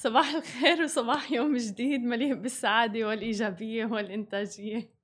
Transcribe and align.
صباح 0.00 0.34
الخير 0.34 0.82
وصباح 0.82 1.32
يوم 1.32 1.56
جديد 1.56 2.00
مليء 2.00 2.34
بالسعادة 2.34 3.04
والإيجابية 3.08 3.84
والإنتاجية. 3.86 4.97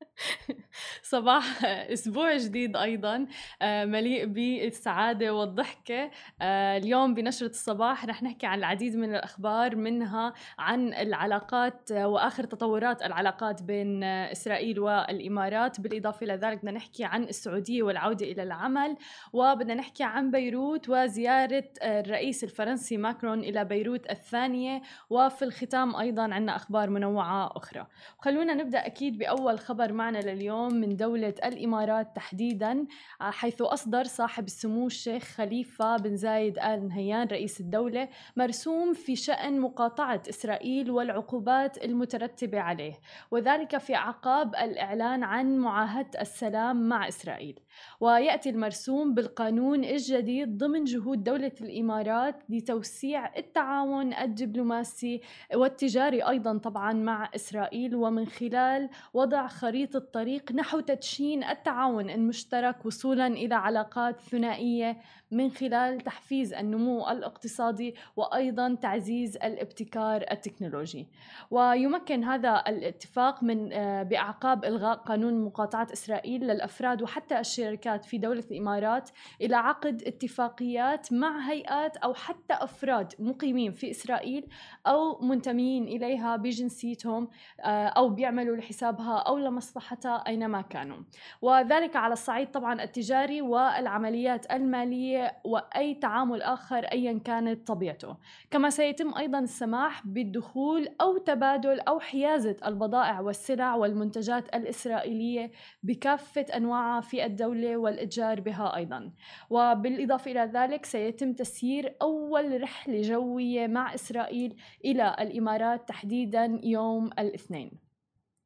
صباح 1.05 1.65
أسبوع 1.95 2.37
جديد 2.37 2.77
أيضا 2.77 3.27
آه، 3.63 3.85
مليء 3.85 4.27
بالسعادة 4.27 5.35
والضحكة. 5.35 6.11
آه، 6.43 6.77
اليوم 6.77 7.15
بنشرة 7.15 7.47
الصباح 7.47 8.05
رح 8.05 8.23
نحكي 8.23 8.47
عن 8.47 8.59
العديد 8.59 8.97
من 8.97 9.15
الأخبار 9.15 9.77
منها 9.77 10.33
عن 10.59 10.95
العلاقات 10.95 11.93
وآخر 11.93 12.45
تطورات 12.45 13.03
العلاقات 13.03 13.63
بين 13.63 14.05
إسرائيل 14.05 14.81
والإمارات. 14.81 15.81
بالإضافة 15.81 16.25
إلى 16.25 16.35
ذلك 16.35 16.59
بدنا 16.59 16.71
نحكي 16.71 17.05
عن 17.05 17.23
السعودية 17.23 17.83
والعودة 17.83 18.27
إلى 18.27 18.43
العمل 18.43 18.97
وبدنا 19.33 19.75
نحكي 19.75 20.05
عن 20.05 20.31
بيروت 20.31 20.89
وزيارة 20.89 21.65
الرئيس 21.83 22.45
الفرنسي 22.45 22.97
ماكرون 22.97 23.41
إلى 23.41 23.65
بيروت 23.65 24.11
الثانية. 24.11 24.83
وفي 25.11 25.45
الختام 25.45 25.97
أيضا 25.97 26.23
عندنا 26.23 26.57
أخبار 26.57 26.91
منوعة 26.91 27.57
أخرى. 27.57 27.87
خلونا 28.19 28.55
نبدأ 28.55 28.87
أكيد 28.87 29.19
بأول 29.19 29.59
خبر 29.59 29.93
معنا 29.93 30.19
لليوم 30.19 30.75
من 30.75 30.94
دولة 30.97 31.35
الإمارات 31.45 32.17
تحديدا 32.17 32.87
آه، 33.21 33.31
حيث 33.31 33.63
أصدر 33.63 34.05
صاحب 34.05 34.45
السمو 34.45 34.87
الشيخ 34.87 35.23
خليفة 35.23 35.97
بن 35.97 36.17
زايد 36.17 36.59
آل 36.59 36.89
نهيان 36.89 37.27
رئيس 37.27 37.61
الدولة 37.61 38.09
مرسوم 38.37 38.93
في 38.93 39.17
شأن 39.17 39.61
مقاطعة 39.61 40.23
إسرائيل 40.29 40.91
والعقوبات 40.91 41.85
المترتبة 41.85 42.61
عليه 42.61 42.95
وذلك 43.31 43.79
في 43.79 43.95
أعقاب 43.95 44.55
الإعلان 44.55 45.23
عن 45.23 45.59
معاهدة 45.59 46.21
السلام 46.21 46.89
مع 46.89 47.09
إسرائيل. 47.09 47.61
ويأتي 48.01 48.51
المرسوم 48.51 49.15
بالقانون 49.15 49.85
الجديد 49.85 50.59
ضمن 50.59 50.85
جهود 50.85 51.25
دولة 51.25 51.53
الإمارات 51.61 52.43
لتوسيع 52.49 53.37
التعاون 53.37 54.15
الدبلوماسي 54.15 55.21
والتجاري 55.55 56.23
أيضا 56.23 56.59
طبعا 56.59 56.93
مع 56.93 57.31
إسرائيل 57.35 57.95
ومن 57.95 58.27
خلال 58.27 58.91
وضع 59.15 59.47
خريطة 59.47 59.99
طريق 59.99 60.53
نحو 60.53 60.81
تدشين 60.85 61.45
التعاون 61.45 62.11
المشترك 62.11 62.87
وصولا 62.87 63.27
إلى 63.27 63.55
علاقات 63.55 64.21
ثنائية 64.21 64.97
من 65.31 65.51
خلال 65.51 66.01
تحفيز 66.01 66.55
النمو 66.55 67.09
الاقتصادي 67.09 67.95
وأيضا 68.17 68.75
تعزيز 68.75 69.37
الابتكار 69.37 70.25
التكنولوجي. 70.31 71.09
ويمكن 71.51 72.25
هذا 72.25 72.65
الاتفاق 72.69 73.43
من 73.43 73.73
آه، 73.73 74.03
باعقاب 74.03 74.65
إلغاء 74.65 74.97
قانون 74.97 75.45
مقاطعة 75.45 75.89
إسرائيل 75.93 76.41
للأفراد 76.45 77.03
وحتى 77.03 77.41
الشركات 77.41 78.05
في 78.05 78.19
دولة 78.19 78.45
الإمارات 78.51 79.11
إلى 79.41 79.57
عقد 79.57 80.03
اتفاقيات 80.03 81.13
مع 81.13 81.51
هيئات 81.51 81.97
أو 81.97 82.15
حتى 82.15 82.55
أفراد 82.55 83.13
مقيمين 83.19 83.73
في 83.73 83.91
إسرائيل 83.91 84.47
أو 84.87 85.21
منتمين 85.21 85.85
إليها 85.85 86.37
بجنسيتهم 86.37 87.29
آه، 87.61 87.87
أو 87.87 88.09
بيعملوا 88.09 88.57
لحسابها 88.57 89.19
أو 89.19 89.39
لمصلحتها 89.39 90.25
أينما 90.27 90.61
كانوا. 90.75 90.97
وذلك 91.43 91.97
على 91.97 92.13
الصعيد 92.13 92.51
طبعا 92.51 92.83
التجاري 92.83 93.43
والعمليات 93.43 94.53
المالية 94.53 95.37
وأي 95.45 95.95
تعامل 95.95 96.43
آخر 96.43 96.85
ايا 96.85 97.21
كانت 97.25 97.67
طبيعته. 97.67 98.17
كما 98.51 98.71
سيتم 98.71 99.15
أيضا 99.15 99.39
السماح 99.39 100.07
بالدخول 100.07 100.89
أو 101.01 101.19
تبادل 101.19 101.81
أو 101.81 102.01
حيازة 102.01 102.57
البضائع 102.67 103.21
والسلع 103.21 103.75
والمنتجات 103.75 104.55
الإسرائيلية 104.55 105.51
بكافة 105.83 106.47
انواعها 106.57 107.01
في 107.01 107.27
الدولة 107.27 107.77
والإتجار 107.77 108.41
بها 108.41 108.77
أيضا. 108.77 109.13
وبالإضافة 109.51 110.31
إلى 110.31 110.51
ذلك 110.55 110.85
سيتم 110.85 111.33
تسيير 111.33 111.97
أول 112.03 112.63
رحلة 112.63 113.03
جوية 113.03 113.67
مع 113.67 113.95
إسرائيل 113.95 114.57
إلى 114.85 115.17
الإمارات 115.21 115.89
تحديدا 115.89 116.61
يوم 116.63 117.11
الاثنين. 117.19 117.84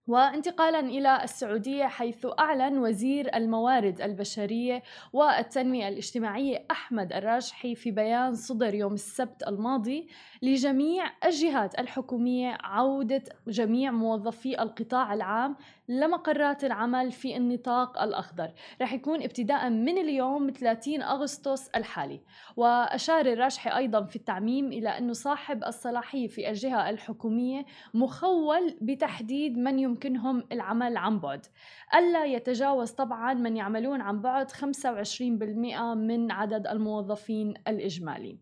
وانتقالا 0.08 0.80
إلى 0.80 1.24
السعودية 1.24 1.84
حيث 1.84 2.26
أعلن 2.38 2.78
وزير 2.78 3.36
الموارد 3.36 4.00
البشرية 4.00 4.82
والتنمية 5.12 5.88
الاجتماعيه 5.88 6.64
أحمد 6.70 7.12
الراجحي 7.12 7.74
في 7.74 7.90
بيان 7.90 8.34
صدر 8.34 8.74
يوم 8.74 8.94
السبت 8.94 9.48
الماضي 9.48 10.08
لجميع 10.42 11.04
الجهات 11.24 11.78
الحكومية 11.78 12.58
عودة 12.60 13.22
جميع 13.48 13.90
موظفي 13.90 14.62
القطاع 14.62 15.14
العام 15.14 15.56
لمقرات 15.88 16.64
العمل 16.64 17.12
في 17.12 17.36
النطاق 17.36 18.02
الأخضر. 18.02 18.50
رح 18.82 18.92
يكون 18.92 19.22
ابتداء 19.22 19.70
من 19.70 19.98
اليوم 19.98 20.50
30 20.50 21.02
أغسطس 21.02 21.68
الحالي. 21.68 22.20
وأشار 22.56 23.26
الراجحي 23.26 23.76
أيضا 23.76 24.04
في 24.04 24.16
التعميم 24.16 24.66
إلى 24.72 24.88
أنه 24.88 25.12
صاحب 25.12 25.64
الصلاحية 25.64 26.26
في 26.26 26.50
الجهة 26.50 26.90
الحكومية 26.90 27.64
مخول 27.94 28.76
بتحديد 28.80 29.58
من 29.58 29.78
يمكنهم 29.98 30.44
العمل 30.52 30.96
عن 30.96 31.20
بعد. 31.20 31.46
ألا 31.94 32.24
يتجاوز 32.24 32.90
طبعا 32.90 33.34
من 33.34 33.56
يعملون 33.56 34.00
عن 34.00 34.20
بعد 34.20 34.50
25% 34.50 35.94
من 35.94 36.30
عدد 36.30 36.66
الموظفين 36.66 37.54
الإجمالي. 37.68 38.38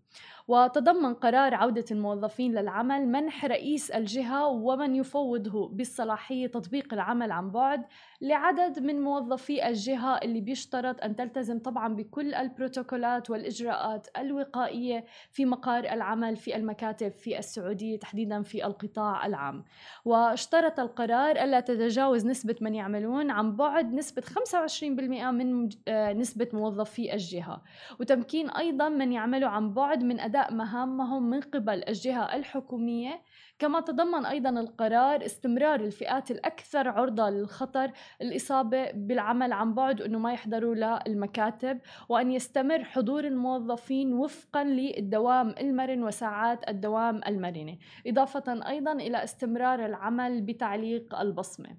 وتضمن 0.49 1.15
قرار 1.15 1.55
عودة 1.55 1.85
الموظفين 1.91 2.53
للعمل 2.55 3.09
منح 3.09 3.45
رئيس 3.45 3.91
الجهة 3.91 4.47
ومن 4.47 4.95
يفوضه 4.95 5.69
بالصلاحية 5.69 6.47
تطبيق 6.47 6.95
العمل 6.95 7.33
عن 7.33 7.51
بعد 7.51 7.87
لعدد 8.21 8.79
من 8.79 9.01
موظفي 9.01 9.69
الجهة 9.69 10.19
اللي 10.19 10.41
بيشترط 10.41 11.05
أن 11.05 11.17
تلتزم 11.17 11.59
طبعا 11.59 11.95
بكل 11.95 12.35
البروتوكولات 12.35 13.31
والإجراءات 13.31 14.09
الوقائية 14.19 15.05
في 15.31 15.45
مقار 15.45 15.85
العمل 15.85 16.37
في 16.37 16.57
المكاتب 16.57 17.13
في 17.13 17.39
السعودية 17.39 17.99
تحديدا 17.99 18.43
في 18.43 18.67
القطاع 18.67 19.27
العام. 19.27 19.65
واشترط 20.05 20.81
القرار 20.81 21.31
ألا 21.31 21.61
تتجاوز 21.61 22.27
نسبة 22.27 22.57
من 22.61 22.75
يعملون 22.75 23.31
عن 23.31 23.57
بعد 23.57 23.93
نسبة 23.95 24.23
25% 24.23 25.31
من 25.31 25.69
آه، 25.89 26.13
نسبة 26.13 26.49
موظفي 26.53 27.13
الجهة. 27.13 27.63
وتمكين 28.01 28.51
أيضا 28.51 28.89
من 28.89 29.13
يعملوا 29.13 29.49
عن 29.49 29.75
بعد 29.75 30.05
من 30.09 30.21
أداء 30.21 30.55
مهامهم 30.55 31.31
من 31.31 31.41
قبل 31.41 31.85
الجهة 31.89 32.37
الحكومية. 32.37 33.23
كما 33.59 33.81
تضمن 33.81 34.27
أيضا 34.27 34.51
القرار 34.51 35.25
استمرار 35.25 35.81
الفئات 35.81 36.31
الأكثر 36.31 36.89
عرضة 36.89 37.31
للخطر 37.31 37.93
الإصابة 38.23 38.91
بالعمل 38.93 39.53
عن 39.53 39.75
بعد 39.75 40.01
وأنه 40.01 40.19
ما 40.19 40.33
يحضروا 40.33 40.75
للمكاتب 40.75 41.81
وأن 42.09 42.31
يستمر 42.31 42.85
حضور 42.85 43.25
الموظفين 43.25 44.13
وفقا 44.15 44.65
للدوام 44.65 45.55
المرن 45.61 46.03
وساعات 46.03 46.69
الدوام 46.69 47.21
المرنة. 47.27 47.79
إضافة 48.07 48.69
أيضا 48.69 48.93
إلى 48.93 49.25
استمرار 49.25 49.87
العمل 49.87 50.41
بتعليق 50.41 51.21
البصمة. 51.21 51.77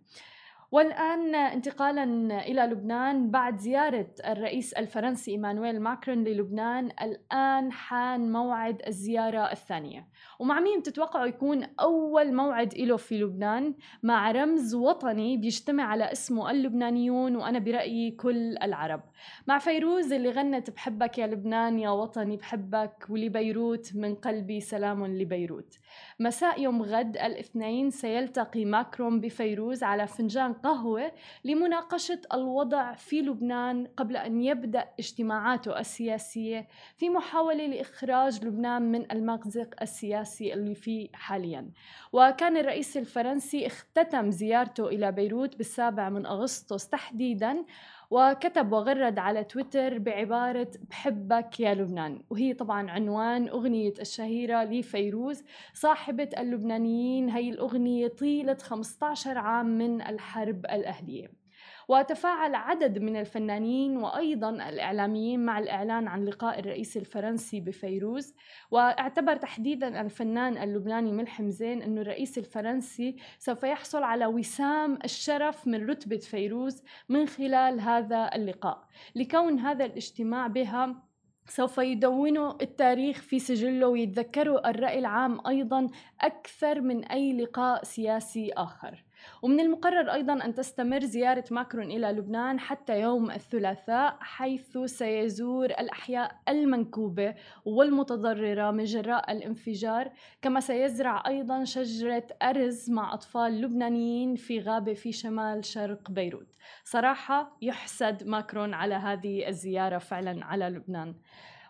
والآن 0.72 1.35
انتقالا 1.35 2.03
إلى 2.41 2.61
لبنان 2.61 3.31
بعد 3.31 3.57
زيارة 3.57 4.07
الرئيس 4.25 4.73
الفرنسي 4.73 5.31
إيمانويل 5.31 5.81
ماكرون 5.81 6.23
للبنان 6.23 6.91
الآن 7.01 7.72
حان 7.72 8.31
موعد 8.31 8.81
الزيارة 8.88 9.51
الثانية. 9.51 10.07
ومع 10.39 10.59
مين 10.59 10.83
تتوقعوا 10.83 11.25
يكون 11.25 11.63
أول 11.79 12.33
موعد 12.33 12.78
له 12.78 12.97
في 12.97 13.17
لبنان؟ 13.17 13.75
مع 14.03 14.31
رمز 14.31 14.75
وطني 14.75 15.38
بيجتمع 15.38 15.83
على 15.83 16.11
اسمه 16.11 16.51
اللبنانيون 16.51 17.35
وأنا 17.35 17.59
برأيي 17.59 18.11
كل 18.11 18.57
العرب. 18.57 19.01
مع 19.47 19.57
فيروز 19.57 20.13
اللي 20.13 20.29
غنت 20.29 20.69
بحبك 20.69 21.17
يا 21.17 21.28
لبنان 21.28 21.79
يا 21.79 21.89
وطني 21.89 22.38
بحبك 22.38 23.05
ولبيروت 23.09 23.95
من 23.95 24.16
قلبي 24.16 24.59
سلام 24.59 25.05
لبيروت. 25.05 25.78
مساء 26.20 26.62
يوم 26.62 26.81
غد 26.81 27.18
الاثنين 27.18 27.90
سيلتقي 27.90 28.66
ماكرون 28.66 29.22
بفيروز 29.22 29.84
على 29.84 30.08
فنجان 30.08 30.53
قهوة 30.53 31.12
لمناقشة 31.44 32.22
الوضع 32.34 32.94
في 32.94 33.22
لبنان 33.22 33.88
قبل 33.97 34.18
أن 34.18 34.42
يبدأ 34.42 34.90
اجتماعاته 35.00 35.80
السياسية 35.80 36.68
في 36.97 37.09
محاولة 37.09 37.66
لإخراج 37.66 38.46
لبنان 38.46 38.92
من 38.92 39.11
المأزق 39.11 39.76
السياسي 39.82 40.53
اللي 40.53 40.76
فيه 40.76 41.09
حاليا. 41.14 41.70
وكان 42.14 42.58
الرئيس 42.58 42.97
الفرنسي 42.97 43.67
اختتم 43.67 44.32
زيارته 44.32 44.88
إلى 44.88 45.11
بيروت 45.11 45.58
بالسابع 45.58 46.09
من 46.09 46.26
أغسطس 46.26 46.90
تحديدا 46.90 47.66
وكتب 48.09 48.72
وغرد 48.72 49.20
على 49.20 49.44
تويتر 49.44 49.98
بعبارة 49.98 50.72
بحبك 50.90 51.59
يا 51.59 51.74
لبنان 51.74 52.24
وهي 52.30 52.54
طبعا 52.54 52.92
عنوان 52.92 53.48
أغنية 53.50 53.94
الشهيرة 54.02 54.64
لفيروز 54.64 55.44
صاحبة 55.74 56.30
اللبنانيين. 56.38 57.30
هي 57.30 57.50
الأغنية 57.50 58.08
طيلة 58.08 58.58
15 58.62 59.38
عام 59.38 59.78
من 59.78 60.02
الحرب 60.02 60.66
الأهلية. 60.66 61.47
وتفاعل 61.87 62.55
عدد 62.55 62.99
من 62.99 63.16
الفنانين 63.16 63.97
وأيضا 63.97 64.49
الإعلاميين 64.49 65.45
مع 65.45 65.59
الإعلان 65.59 66.07
عن 66.07 66.25
لقاء 66.25 66.59
الرئيس 66.59 66.97
الفرنسي 66.97 67.59
بفيروز. 67.59 68.34
وأعتبر 68.72 69.35
تحديدا 69.35 70.01
الفنان 70.01 70.57
اللبناني 70.57 71.11
ملحم 71.11 71.49
زين 71.49 71.81
أنه 71.81 72.01
الرئيس 72.01 72.37
الفرنسي 72.37 73.16
سوف 73.39 73.63
يحصل 73.63 74.03
على 74.03 74.25
وسام 74.25 74.99
الشرف 75.03 75.67
من 75.67 75.89
رتبة 75.89 76.17
فيروز 76.17 76.84
من 77.09 77.25
خلال 77.28 77.79
هذا 77.81 78.29
اللقاء. 78.35 78.87
لكون 79.16 79.59
هذا 79.59 79.85
الاجتماع 79.85 80.47
بها 80.47 81.03
سوف 81.49 81.78
يدونوا 81.78 82.61
التاريخ 82.61 83.22
في 83.22 83.39
سجله 83.39 83.87
ويتذكروا 83.87 84.69
الرأي 84.69 84.99
العام 84.99 85.47
أيضا 85.47 85.87
أكثر 86.22 86.81
من 86.81 87.05
أي 87.05 87.34
لقاء 87.34 87.84
سياسي 87.84 88.51
آخر. 88.57 89.07
ومن 89.41 89.59
المقرر 89.59 90.14
أيضا 90.14 90.34
أن 90.46 90.53
تستمر 90.53 90.99
زيارة 90.99 91.43
ماكرون 91.52 91.91
إلى 91.91 92.08
لبنان 92.08 92.59
حتى 92.59 92.99
يوم 93.02 93.31
الثلاثاء 93.31 94.17
حيث 94.19 94.78
سيزور 94.78 95.66
الأحياء 95.66 96.35
المنكوبة 96.49 97.35
والمتضررة 97.66 98.72
من 98.72 98.84
جراء 98.84 99.31
الانفجار 99.31 100.11
كما 100.41 100.59
سيزرع 100.59 101.23
أيضا 101.28 101.64
شجرة 101.64 102.28
أرز 102.41 102.90
مع 102.90 103.14
أطفال 103.14 103.61
لبنانيين 103.61 104.35
في 104.35 104.59
غابة 104.59 104.93
في 104.93 105.11
شمال 105.11 105.66
شرق 105.66 106.11
بيروت. 106.11 106.55
صراحة 106.84 107.58
يحسد 107.61 108.23
ماكرون 108.28 108.73
على 108.73 108.96
هذه 108.96 109.47
الزيارة 109.47 109.97
فعلا 109.97 110.46
على 110.46 110.70
لبنان. 110.70 111.16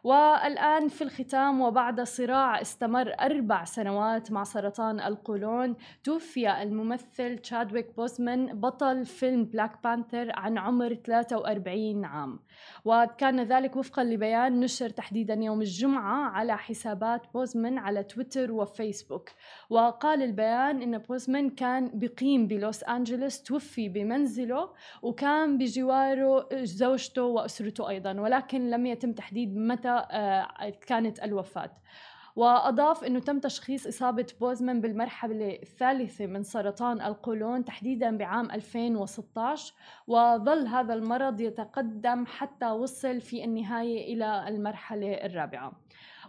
والآن 0.04 0.88
في 0.88 1.04
الختام 1.04 1.62
وبعد 1.62 2.02
صراع 2.02 2.62
استمر 2.62 3.14
أربع 3.20 3.64
سنوات 3.64 4.32
مع 4.32 4.44
سرطان 4.44 5.00
القولون 5.00 5.76
توفي 6.04 6.62
الممثل 6.62 7.38
تشادويك 7.38 7.96
بوزمان 7.98 8.60
بطل 8.60 9.06
فيلم 9.06 9.46
Black 9.46 9.84
Panther 9.84 10.32
عن 10.34 10.58
عمر 10.58 10.94
43 10.94 12.06
عام. 12.06 12.40
وكان 12.86 13.44
ذلك 13.44 13.76
وفقا 13.76 14.04
لبيان 14.04 14.60
نشر 14.60 14.90
تحديدا 14.90 15.34
يوم 15.34 15.62
الجمعة 15.62 16.30
على 16.30 16.58
حسابات 16.58 17.22
بوزمان 17.34 17.78
على 17.78 18.04
تويتر 18.04 18.52
وفيسبوك. 18.52 19.30
وقال 19.70 20.22
البيان 20.22 20.82
أن 20.82 20.98
بوزمان 20.98 21.50
كان 21.50 21.92
مقيم 21.94 22.48
بلوس 22.48 22.84
أنجلوس 22.84 23.44
توفي 23.44 23.90
بمنزله 23.90 24.70
وكان 25.02 25.58
بجواره 25.58 26.48
زوجته 26.64 27.24
وأسرته 27.24 27.90
أيضا 27.90 28.20
ولكن 28.20 28.70
لم 28.70 28.86
يتم 28.86 29.14
تحديد 29.14 29.58
متى 29.58 29.87
آه، 29.90 30.70
كانت 30.70 31.24
الوفاة. 31.24 31.72
وأضاف 32.36 33.04
أنه 33.04 33.20
تم 33.20 33.40
تشخيص 33.40 33.88
إصابة 33.88 34.28
بوزمان 34.40 34.82
بالمرحلة 34.82 35.60
الثالثة 35.64 36.26
من 36.26 36.44
سرطان 36.44 37.02
القولون 37.02 37.66
تحديدا 37.66 38.18
بعام 38.18 38.52
2016 38.52 39.74
وظل 40.08 40.68
هذا 40.68 40.94
المرض 40.94 41.42
يتقدم 41.42 42.26
حتى 42.26 42.66
وصل 42.66 43.22
في 43.22 43.44
النهاية 43.44 44.14
إلى 44.14 44.48
المرحلة 44.48 45.14
الرابعة. 45.14 45.72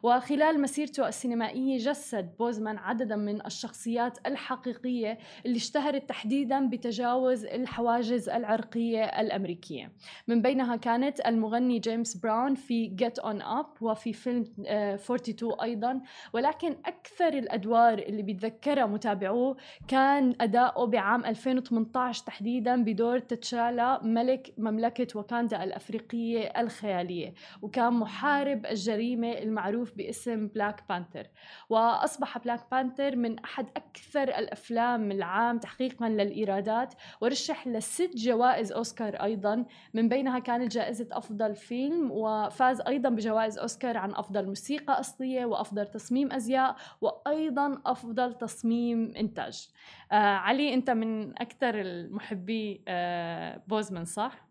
وخلال 0.03 0.61
مسيرته 0.61 1.09
السينمائية 1.09 1.79
جسد 1.79 2.37
بوزمان 2.39 2.79
عددا 2.79 3.17
من 3.17 3.47
الشخصيات 3.47 4.19
الحقيقية 4.27 5.19
اللي 5.47 5.57
اشتهرت 5.57 6.09
تحديدا 6.09 6.69
بتجاوز 6.69 7.45
الحواجز 7.45 8.29
العرقية 8.29 9.05
الأمريكية. 9.05 9.93
من 10.29 10.43
بينها 10.43 10.77
كانت 10.77 11.21
المغني 11.27 11.79
جيمس 11.79 12.17
براون 12.17 12.55
في 12.55 12.97
Get 13.01 13.23
On 13.23 13.43
Up 13.43 13.83
وفي 13.83 14.13
فيلم 14.13 14.45
42 14.67 15.53
آه، 15.53 15.63
أيضا. 15.63 16.01
ولكن 16.33 16.77
أكثر 16.87 17.29
الأدوار 17.29 17.99
اللي 17.99 18.23
بيتذكرها 18.23 18.87
متابعوه 18.87 19.57
كان 19.89 20.35
أداؤه 20.41 20.87
بعام 20.87 21.25
2018 21.25 22.25
تحديدا 22.25 22.85
بدور 22.85 23.19
تتشالا 23.19 24.01
ملك 24.03 24.55
مملكة 24.59 25.19
واكاندا 25.19 25.65
الأفريقية 25.65 26.41
الخيالية 26.61 27.35
وكان 27.63 27.93
محارب 27.93 28.67
الجريمة 28.67 29.33
المعروف 29.33 29.88
معروف 29.89 29.97
باسم 29.97 30.49
Black 30.49 30.85
Panther 30.89 31.27
وأصبح 31.69 32.39
Black 32.39 32.71
Panther 32.71 33.17
من 33.17 33.39
أحد 33.39 33.67
أكثر 33.77 34.23
الأفلام 34.23 35.11
العام 35.13 35.59
تحقيقا 35.59 36.09
للإيرادات 36.09 36.95
ورشح 37.21 37.67
لست 37.69 38.11
جوائز 38.17 38.73
أوسكار 38.73 39.15
أيضا. 39.23 39.65
من 39.95 40.09
بينها 40.09 40.39
كانت 40.39 40.73
جائزة 40.73 41.09
أفضل 41.13 41.55
فيلم 41.55 42.11
وفاز 42.11 42.81
أيضا 42.81 43.09
بجوائز 43.09 43.59
أوسكار 43.59 43.97
عن 43.97 44.11
أفضل 44.15 44.47
موسيقى 44.47 45.01
أصلية 45.01 45.45
وأفضل 45.45 45.87
تصميم 45.87 46.33
أزياء 46.33 46.77
وأيضا 47.01 47.83
أفضل 47.87 48.35
تصميم 48.35 49.13
إنتاج. 49.17 49.69
آه 50.13 50.15
علي 50.15 50.75
أنت 50.75 50.91
من 50.91 51.39
أكثر 51.39 51.81
المحبي 51.81 52.85
آه 52.89 53.63
بوزمان 53.67 54.05
صح؟ 54.05 54.49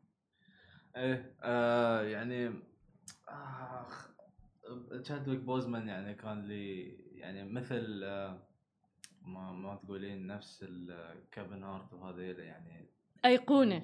إيه 0.95 1.35
آه 1.43 2.01
يعني 2.01 2.47
آه 3.29 3.85
تشادويك 5.03 5.39
بوزمان 5.39 5.87
يعني 5.87 6.13
كان 6.13 6.47
لي 6.47 6.83
يعني 7.11 7.43
مثل 7.43 8.01
آه، 8.03 8.39
ما 9.21 9.51
ما 9.51 9.75
تقولين 9.75 10.27
نفس 10.27 10.65
كيفن 11.31 11.63
هارت 11.63 11.93
وهذيل 11.93 12.39
يعني 12.39 12.89
أيقونة. 13.25 13.83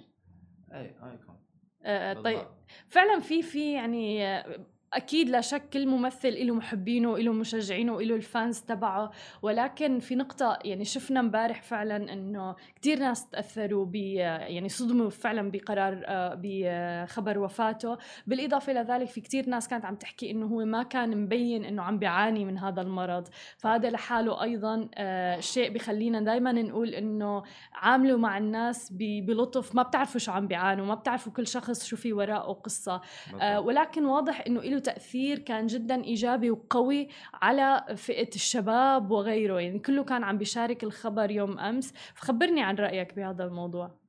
أي 0.72 0.82
icon. 0.82 1.40
آه 1.84 2.14
طيب. 2.14 2.48
فعلا 2.88 3.20
في 3.20 3.42
في 3.42 3.74
يعني 3.74 4.28
آه، 4.28 4.66
أكيد 4.94 5.30
لا 5.30 5.42
شك 5.42 5.70
كل 5.74 5.88
ممثل 5.88 6.48
له 6.48 6.54
محبينه 6.54 7.18
له 7.18 7.34
مشجعينه 7.34 8.02
له 8.02 8.16
ال 8.16 8.25
fans 8.25 8.60
تبعه. 8.60 9.12
ولكن 9.42 10.00
في 10.00 10.16
نقطة 10.16 10.60
يعني 10.66 10.86
شفنا 10.86 11.20
امبارح 11.20 11.62
فعلا 11.62 12.14
إنه 12.14 12.56
كثير 12.82 13.00
ناس 13.00 13.30
تأثروا 13.30 13.86
ب 13.86 13.96
يعني 13.96 14.70
صدموا 14.70 15.10
فعلا 15.10 15.52
بقرار 15.52 16.04
آه، 16.06 16.40
بخبر 16.44 17.40
وفاته. 17.40 17.98
بالإضافة 18.28 18.72
إلى 18.72 18.82
ذلك 18.82 19.08
في 19.08 19.22
كثير 19.22 19.50
ناس 19.50 19.68
كانت 19.68 19.86
عم 19.86 19.96
تحكي 19.96 20.32
إنه 20.32 20.46
هو 20.46 20.66
ما 20.66 20.84
كان 20.84 21.18
مبين 21.24 21.66
إنه 21.66 21.84
عم 21.84 22.00
بيعاني 22.00 22.46
من 22.46 22.58
هذا 22.58 22.82
المرض. 22.82 23.28
فهذا 23.58 23.90
لحاله 23.90 24.44
أيضا 24.44 24.90
آه، 24.96 25.40
شيء 25.40 25.74
بخلينا 25.74 26.22
دائما 26.22 26.52
نقول 26.52 26.90
إنه 26.90 27.44
عاملوا 27.74 28.20
مع 28.20 28.38
الناس 28.38 28.94
بلطف. 29.00 29.76
ما 29.76 29.84
بتعرفوا 29.84 30.20
شو 30.20 30.32
عم 30.32 30.48
بيعانوا 30.48 30.86
ما 30.86 30.96
بتعرفوا 30.96 31.32
كل 31.32 31.48
شخص 31.48 31.86
شو 31.86 31.96
في 31.96 32.14
وراءه 32.14 32.54
قصة. 32.54 33.02
آه، 33.42 33.60
ولكن 33.60 34.06
واضح 34.06 34.44
إنه 34.48 34.62
له 34.62 34.83
تأثير 34.84 35.40
كان 35.40 35.68
جدا 35.68 36.04
إيجابي 36.04 36.52
وقوي 36.52 37.08
على 37.34 37.86
فئة 37.98 38.36
الشباب 38.36 39.12
وغيره. 39.12 39.60
يعني 39.60 39.80
كله 39.80 40.04
كان 40.04 40.24
عم 40.24 40.38
بيشارك 40.38 40.84
الخبر 40.84 41.32
يوم 41.32 41.60
أمس. 41.60 41.94
فخبرني 42.16 42.64
عن 42.64 42.76
رأيك 42.76 43.16
بهذا 43.16 43.44
الموضوع. 43.44 44.04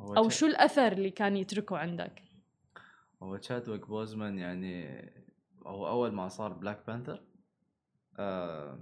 أو 0.00 0.28
شو 0.28 0.46
الأثر 0.46 0.92
اللي 0.92 1.10
كان 1.10 1.36
يتركه 1.36 1.78
عندك؟ 1.78 2.22
هو 3.22 3.36
تشادويك 3.36 3.88
بوزمان 3.88 4.38
يعني 4.38 5.04
هو 5.66 5.88
أول 5.88 6.12
ما 6.12 6.28
صار 6.28 6.52
Black 6.52 6.86
Panther 6.86 7.22
آه 8.18 8.80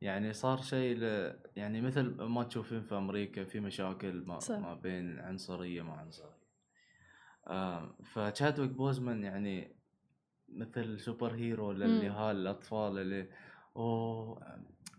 يعني 0.00 0.32
صار 0.32 0.62
شيء 0.62 0.96
ل... 0.96 1.34
يعني 1.56 1.80
مثل 1.80 2.02
ما 2.22 2.42
تشوفين 2.42 2.82
في 2.82 2.94
أمريكا 2.94 3.44
في 3.44 3.60
مشاكل 3.60 4.24
ما, 4.26 4.38
صح. 4.38 4.58
ما 4.58 4.74
بين 4.74 5.18
عنصرية 5.18 5.82
ما 5.82 5.92
عنصرية. 5.92 6.38
آه 7.46 7.96
فتشادويك 8.04 8.70
بوزمان 8.70 9.24
يعني 9.24 9.77
مثل 10.48 11.00
super 11.00 11.34
hero 11.34 11.72
للي 11.72 12.30
الأطفال 12.30 12.98
اللي 12.98 13.26
oh 13.76 14.42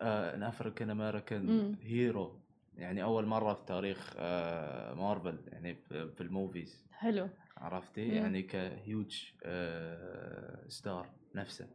an 0.01 0.43
African 0.43 0.89
American 0.89 1.75
hero 1.81 2.39
يعني 2.75 3.03
أول 3.03 3.25
مرة 3.25 3.53
في 3.53 3.65
تاريخ 3.65 4.13
آه 4.17 4.93
مارفل 4.93 5.39
يعني 5.47 5.75
في 5.85 6.21
ال 6.21 6.29
movies. 6.29 6.85
حلو. 6.91 7.29
عرفتي؟ 7.57 8.05
مم. 8.05 8.13
يعني 8.13 8.41
ك 8.41 8.58
huge 8.58 9.23
آه 9.43 10.67
star 10.67 11.09
نفسه. 11.35 11.67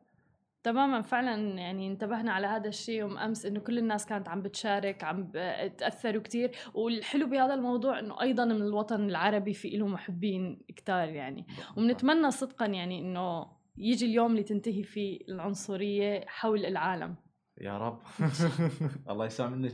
تماما. 0.63 1.03
فعلا 1.03 1.59
يعني 1.59 1.87
انتبهنا 1.87 2.33
على 2.33 2.47
هذا 2.47 2.69
الشيء 2.69 2.99
يوم 3.01 3.19
أمس 3.19 3.47
إنه 3.47 3.61
كل 3.61 3.79
الناس 3.79 4.07
كانت 4.07 4.29
عم 4.29 4.43
بتشارك 4.43 5.05
عم 5.05 5.31
تأثروا 5.79 6.23
كثير 6.23 6.51
والحلو 6.75 7.27
بهذا 7.27 7.55
الموضوع 7.55 7.99
إنه 7.99 8.21
أيضا 8.21 8.45
من 8.45 8.63
الوطن 8.63 9.09
العربي 9.09 9.55
في 9.55 9.71
له 9.71 9.87
محبين 9.87 10.63
كتار 10.77 11.09
يعني. 11.09 11.47
وبنتمنى 11.77 12.31
صدقا 12.31 12.67
يعني 12.67 12.99
إنه 13.01 13.47
يجي 13.77 14.07
اليوم 14.07 14.31
اللي 14.31 14.43
تنتهي 14.43 14.83
فيه 14.83 15.21
العنصرية 15.29 16.25
حول 16.27 16.65
العالم. 16.65 17.17
يا 17.61 17.79
رب. 17.79 18.01
الله 19.11 19.27
يسامحك. 19.27 19.73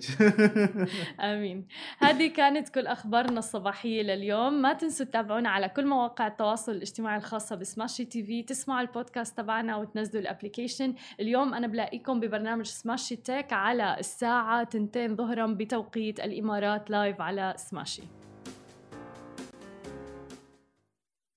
آمين. 1.20 1.66
هذه 1.98 2.32
كانت 2.32 2.68
كل 2.68 2.86
أخبارنا 2.86 3.38
الصباحية 3.38 4.02
لليوم. 4.02 4.52
ما 4.52 4.72
تنسوا 4.72 5.06
تتابعونا 5.06 5.48
على 5.48 5.68
كل 5.68 5.86
مواقع 5.86 6.26
التواصل 6.26 6.72
الاجتماعي 6.72 7.16
الخاصة 7.16 7.56
بسماشي 7.56 8.04
TV 8.04 8.42
تسمعوا 8.42 8.80
البودكاست 8.80 9.36
تبعنا 9.38 9.76
وتنزلوا 9.76 10.22
ال 10.22 10.28
application 10.28 10.94
اليوم 11.20 11.54
أنا 11.54 11.66
بلاقيكم 11.66 12.20
ببرنامج 12.20 12.66
سماشي 12.66 13.16
Tech 13.16 13.52
على 13.52 13.96
الساعة 13.98 14.62
2 14.62 15.16
ظهرا 15.16 15.46
بتوقيت 15.46 16.20
الإمارات 16.20 16.90
live 16.90 17.20
على 17.20 17.54
سماشي 17.56 18.02